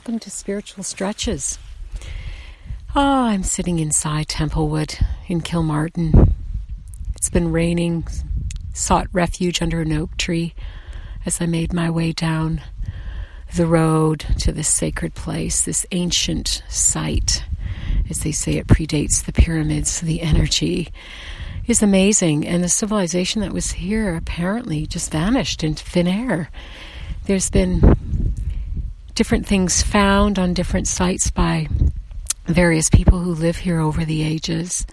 [0.00, 1.58] to Spiritual Stretches.
[2.96, 4.98] Oh, I'm sitting inside Templewood
[5.28, 6.32] in Kilmartin.
[7.14, 8.06] It's been raining,
[8.72, 10.54] sought refuge under an oak tree
[11.26, 12.62] as I made my way down
[13.54, 17.44] the road to this sacred place, this ancient site.
[18.08, 20.00] As they say, it predates the pyramids.
[20.00, 20.88] The energy
[21.66, 26.50] is amazing, and the civilization that was here apparently just vanished into thin air.
[27.26, 27.80] There's been
[29.20, 31.68] different things found on different sites by
[32.46, 34.86] various people who live here over the ages.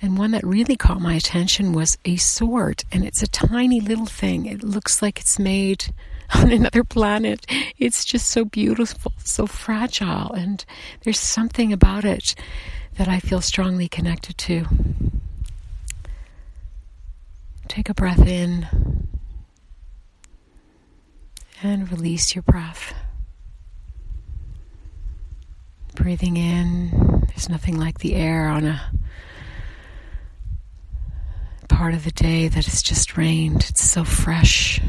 [0.00, 4.06] And one that really caught my attention was a sword, and it's a tiny little
[4.06, 4.46] thing.
[4.46, 5.92] It looks like it's made
[6.34, 7.44] on another planet.
[7.76, 10.64] It's just so beautiful, so fragile, and
[11.02, 12.34] there's something about it
[12.96, 14.64] that I feel strongly connected to.
[17.68, 18.66] Take a breath in
[21.62, 22.94] and release your breath.
[26.02, 28.82] Breathing in, there's nothing like the air on a
[31.68, 33.64] part of the day that has just rained.
[33.68, 34.80] It's so fresh,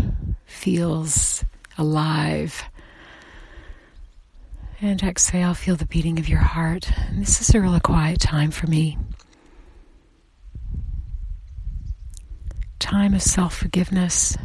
[0.45, 1.45] feels
[1.77, 2.63] alive.
[4.81, 6.91] And exhale, feel the beating of your heart.
[7.09, 8.97] And this is a really quiet time for me.
[12.79, 14.35] Time of self forgiveness,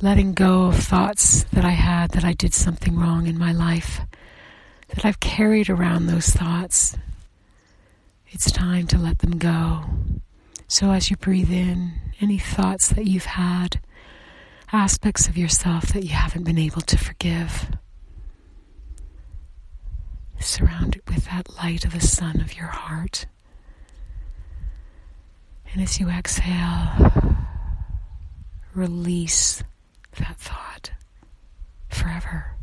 [0.00, 4.02] letting go of thoughts that I had that I did something wrong in my life
[4.94, 6.96] that I've carried around those thoughts.
[8.28, 9.84] It's time to let them go.
[10.68, 13.80] So as you breathe in, any thoughts that you've had,
[14.72, 17.70] aspects of yourself that you haven't been able to forgive,
[20.38, 23.26] surround it with that light of the sun of your heart.
[25.72, 27.12] And as you exhale,
[28.74, 29.62] release
[30.18, 30.92] that thought
[31.88, 32.56] forever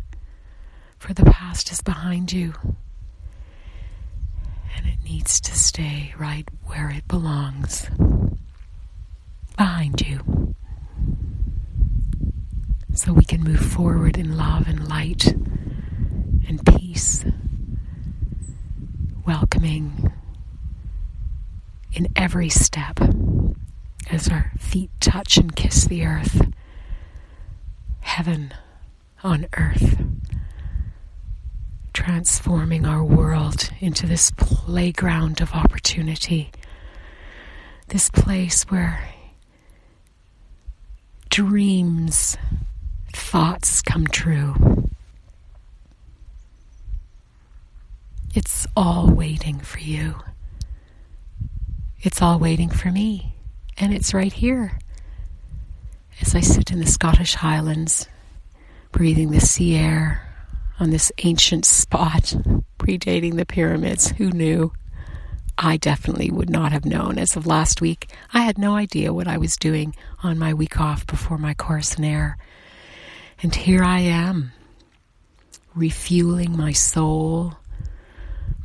[0.98, 2.54] for the past is behind you.
[4.76, 7.88] And it needs to stay right where it belongs
[9.56, 10.54] behind you.
[12.94, 17.26] So we can move forward in love and light and peace,
[19.26, 20.12] welcoming
[21.94, 23.00] in every step
[24.10, 26.50] as our feet touch and kiss the earth.
[28.00, 28.54] Heaven
[29.24, 29.98] on earth
[31.98, 36.52] transforming our world into this playground of opportunity,
[37.88, 39.04] this place where
[41.32, 42.38] dreams,
[43.14, 44.88] thoughts come true.
[48.36, 50.18] It's all waiting for you.
[52.02, 53.34] It's all waiting for me.
[53.76, 54.78] And it's right here.
[56.22, 58.08] As I sit in the Scottish Highlands,
[58.92, 60.27] breathing the sea air,
[60.80, 62.36] on this ancient spot
[62.78, 64.10] predating the pyramids.
[64.12, 64.72] Who knew?
[65.58, 67.18] I definitely would not have known.
[67.18, 70.80] As of last week, I had no idea what I was doing on my week
[70.80, 72.38] off before my course in Ayr.
[73.42, 74.52] And here I am,
[75.74, 77.56] refueling my soul,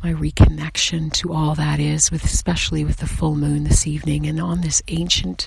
[0.03, 4.41] my reconnection to all that is, with especially with the full moon this evening, and
[4.41, 5.47] on this ancient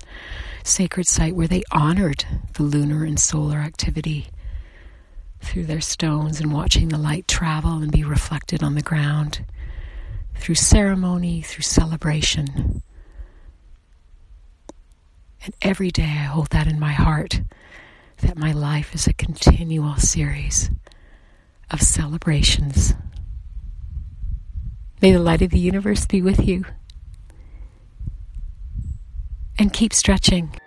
[0.64, 4.28] sacred site where they honored the lunar and solar activity
[5.46, 9.46] through their stones and watching the light travel and be reflected on the ground,
[10.36, 12.82] through ceremony, through celebration.
[15.44, 17.42] And every day I hold that in my heart
[18.18, 20.72] that my life is a continual series
[21.70, 22.96] of celebrations.
[25.02, 26.66] May the light of the universe be with you.
[29.60, 30.58] And keep stretching.